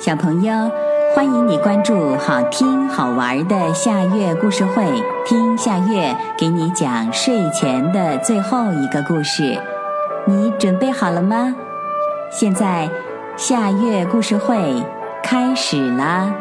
[0.00, 0.50] 小朋友，
[1.14, 4.82] 欢迎你关注好听好玩的夏月故事会，
[5.26, 9.60] 听夏月给你讲睡前的最后一个故事。
[10.24, 11.54] 你准备好了吗？
[12.30, 12.88] 现在
[13.36, 14.82] 夏月故事会
[15.22, 16.32] 开始啦！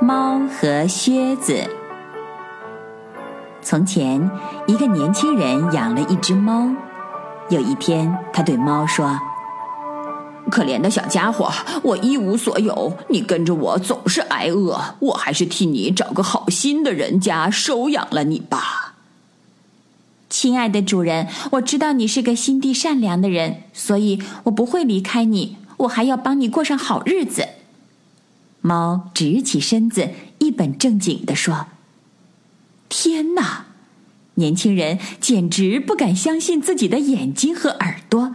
[0.00, 1.62] 猫和靴子。
[3.62, 4.28] 从前，
[4.66, 6.66] 一个年轻人养了一只猫。
[7.50, 9.16] 有一天，他对猫说。
[10.50, 18.94] 可怜的小家伙，我一无所有，你跟着我总是挨饿，我还是替你找个好心的人家收养了你吧。
[20.28, 27.48] 亲爱的主人，我知道你是个心地善良的人，所以我不会离开你，我还要帮你过上好日子。
[28.60, 31.66] 猫直起身子，一本正经地说
[32.88, 33.66] ：“天哪！”
[34.34, 38.34] 年轻人简直不敢相信自己的眼睛和耳朵。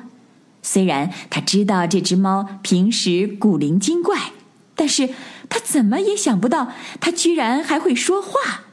[0.68, 4.32] 虽然他知道这只猫平时古灵精怪，
[4.74, 5.10] 但是
[5.48, 8.64] 他怎么也想不到，它居然还会说话。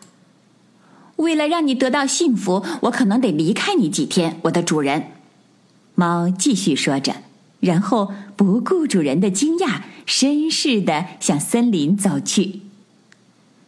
[1.16, 5.08] 为了让你得到幸福，我可能得离开你几天，我的主人。
[5.94, 7.16] 猫继续说着，
[7.60, 12.62] 然后不顾主人的惊讶，绅士的向森林走去。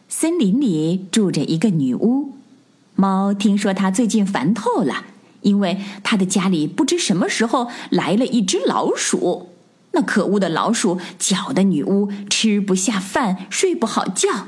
[0.09, 2.33] 森林里住着一个女巫，
[2.95, 5.05] 猫听说她最近烦透了。
[5.45, 9.51] 因为他的家里不知什么时候来了一只老鼠，
[9.91, 14.47] 那可恶的老鼠搅得女巫吃不下饭，睡不好觉。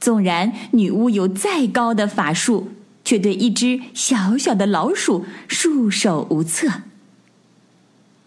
[0.00, 2.68] 纵然女巫有再高的法术，
[3.04, 6.68] 却对一只小小的老鼠束手无策。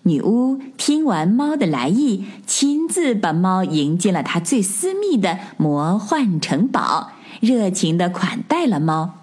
[0.03, 9.22] 女巫听完猫的来意，亲自把猫迎进了她最私密的魔幻城堡，热情的款待了猫。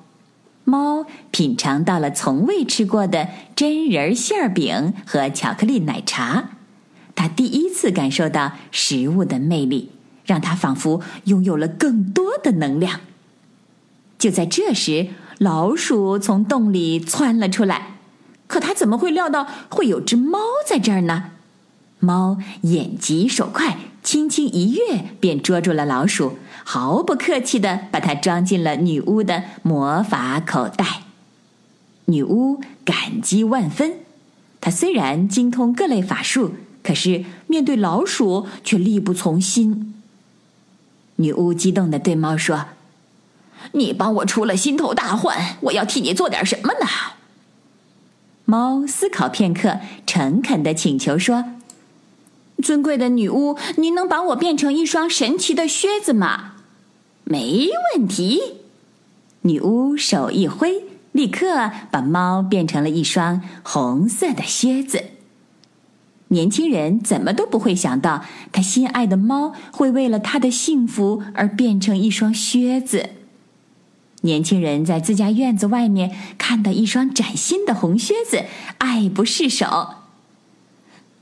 [0.71, 6.51] 猫品尝到了从未吃过的真仁馅饼和巧克力奶茶，
[7.17, 9.91] 它第一次感受到食物的魅力，
[10.25, 13.01] 让它仿佛拥有了更多的能量。
[14.17, 15.09] 就在这时，
[15.39, 17.97] 老鼠从洞里窜了出来，
[18.47, 21.33] 可它怎么会料到会有只猫在这儿呢？
[21.99, 26.39] 猫眼疾手快，轻轻一跃便捉住了老鼠。
[26.65, 31.03] 毫不客气地把它装进了女巫的魔法口袋。
[32.05, 33.95] 女巫感激万分。
[34.61, 39.95] 她虽然精通各类法术，可是面对老鼠却力不从心。
[41.17, 42.67] 女巫激动地对猫说
[43.73, 46.87] ：“你帮我出了心头大患，我要替你做点什么呢？”
[48.45, 51.45] 猫思考片刻，诚恳地请求说
[52.61, 56.55] ：“尊贵的女巫，您能把我变成一双神奇的靴子吗？”
[57.25, 58.41] 没问题，
[59.43, 60.83] 女巫手一挥，
[61.13, 65.05] 立刻把猫变成了一双红色的靴子。
[66.29, 73.11] 年轻人怎么都不会想到，他心爱的猫会为了他的幸福而变成一双靴子。
[74.23, 78.45] 年轻人在自家院子外面看到一双崭新的红靴子，
[78.79, 80.00] 爱不释手。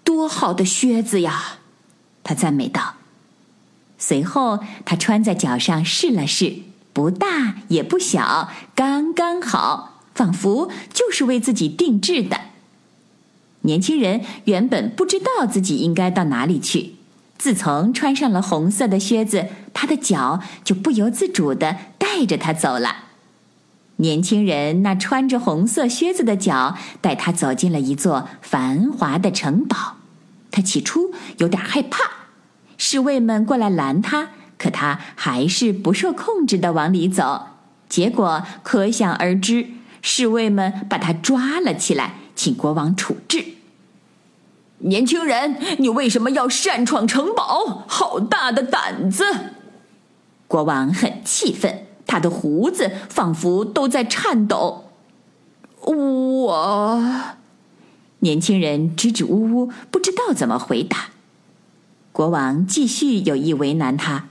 [0.08, 1.58] 多好的靴子呀！
[2.24, 2.94] 他赞美道。
[3.98, 6.60] 随后，他穿在脚上试了试，
[6.94, 12.40] 不大也不小，刚刚好，仿佛就是为自己定制的。
[13.60, 16.94] 年轻人原本不知道自己应该到哪里去，
[17.36, 23.04] 自从穿上了红色的靴子，他的脚就不由自主地带着他走了。
[23.96, 29.97] 年轻人那穿着红色靴子的脚带他走进了一座繁华的城堡，
[30.50, 32.10] 他起初有点害怕。
[32.76, 37.48] 侍卫们过来拦他，可他还是不受控制的往里走，
[37.88, 39.66] 结果可想而知。
[40.00, 43.44] 侍卫们把他抓了起来，请国王处置。
[44.78, 47.84] 年轻人，你为什么要擅闯城堡？
[47.88, 49.24] 好大的胆子！
[50.46, 54.92] 国王很气愤，他的胡子仿佛都在颤抖。
[55.80, 57.02] 我……
[58.20, 61.10] 年轻人支支吾吾，不知道怎么回答。
[62.12, 64.26] 国王继续有意为难他。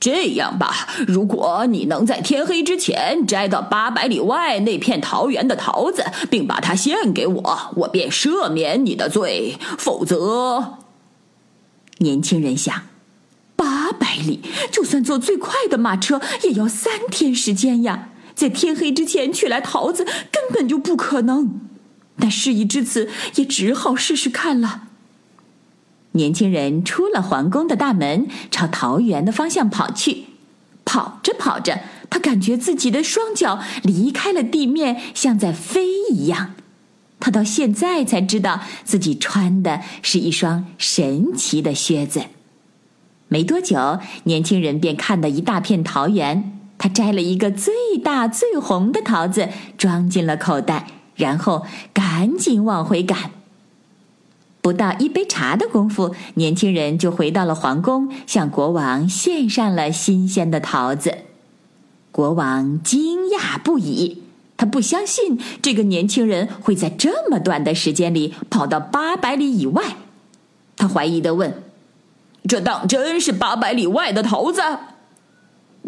[0.00, 9.56] 这样吧，如果你能在天黑之前摘到八百里外那片桃园的桃子，并把它献给我，我便赦免你的罪。
[9.76, 10.78] 否则，
[11.98, 12.82] 年轻人想，
[13.56, 14.40] 八百里，
[14.70, 18.10] 就算坐最快的马车，也要三天时间呀。
[18.36, 21.67] 在天黑之前取来桃子，根本就不可能。
[22.18, 24.84] 但事已至此，也只好试试看了。
[26.12, 30.24] 年轻人出了皇宫的大门，朝桃园的方向跑去。
[30.84, 36.54] 跑着跑着，他感觉自己的双脚离开了地面，像在飞一样。
[37.20, 42.22] 他到现在才知道自己穿的是一双神奇的靴子。
[43.28, 46.58] 没多久，年轻人便看到一大片桃园。
[46.78, 50.86] 他摘了一个最大最红的桃子，装进了口袋，
[51.18, 53.32] 然后赶紧往回赶。
[54.62, 61.18] 不到一杯茶的功夫，年轻人就回到了皇宫，向国王献上了新鲜的桃子。
[62.10, 64.22] 国王惊讶不已。
[64.56, 69.96] 他不相信这个年轻人会在这么短的时间里跑到八百里以外，
[70.76, 71.62] 他怀疑的问
[72.48, 74.60] ：“这当真是八百里外的桃子？”“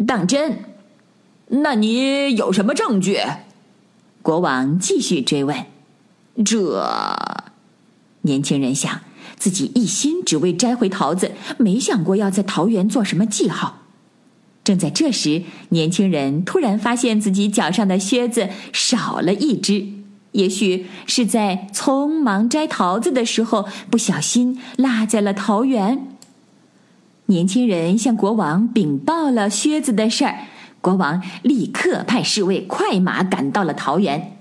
[0.07, 0.63] 当真。
[1.51, 3.19] ”“那你有什么证据？”
[4.21, 5.65] 国王继续追问。
[6.45, 7.15] 这
[8.21, 9.01] 年轻人想，
[9.37, 13.79] 自己一心只为摘回桃子，没想过要在桃园做什么记号。
[14.63, 19.87] 正在这时，年轻人突然发现自己脚上的靴子少了一只，
[20.33, 26.07] 也许是在匆忙摘桃子的时候不小心落在了桃园。
[27.25, 30.45] 年轻人向国王禀报了靴子的事儿，
[30.81, 34.37] 国王立刻派侍卫快马赶到了桃园。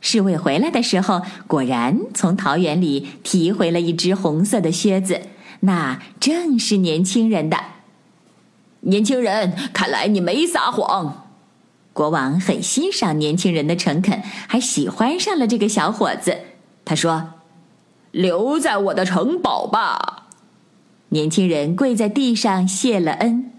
[0.00, 5.22] 侍卫回来的时候，果然从桃园里提回了一只红色的靴子，
[5.60, 7.56] 那正是年轻人的。
[8.80, 11.26] 年轻人，看来你没撒谎。
[11.92, 16.38] 国王很欣赏年轻人的诚恳，还喜欢上了这个小伙子。
[16.84, 17.30] 他说
[18.12, 20.28] ：“留在我的城堡吧。”
[21.10, 23.50] 年轻人跪在地上谢了恩，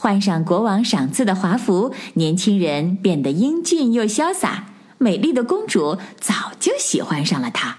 [0.00, 4.66] 换上国王赏赐的华服，年轻人变得英俊又潇洒。
[4.98, 7.78] 美丽的公主早就喜欢上了他。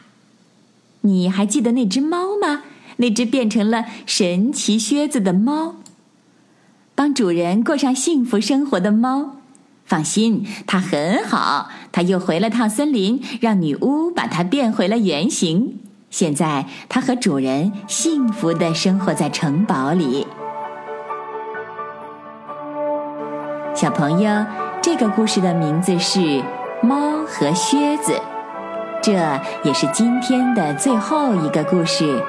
[1.02, 2.64] 你还记得那只猫吗？
[2.98, 5.76] 那只变成了神奇靴子的猫。
[6.94, 9.38] 帮主人过上幸福生活的猫，
[9.86, 11.70] 放心，它很好。
[11.94, 15.80] 它又回了趟森林，让女巫把它变回了原形。
[16.10, 20.28] 现在，它和主人幸福的生活在城堡里。
[23.80, 24.30] 小朋友，
[24.82, 26.20] 这个故事的名字是
[26.82, 28.12] 《猫和靴子》，
[29.02, 29.14] 这
[29.64, 32.22] 也是今天的最后一个故事。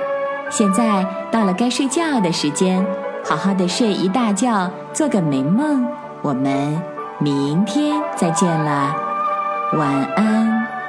[0.48, 2.86] 现在到了该睡觉的时间。
[3.24, 5.84] 好好的睡一大觉，做个美梦。
[6.22, 6.80] 我们
[7.18, 8.94] 明天再见了，
[9.72, 10.79] 晚安。